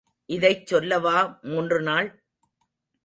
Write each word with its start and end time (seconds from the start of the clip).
இதைச் 0.25 0.67
சொல்லவா 0.67 1.39
மூன்று 1.41 1.81
நாள்? 1.81 2.21